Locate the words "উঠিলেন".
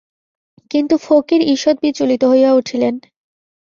2.53-2.95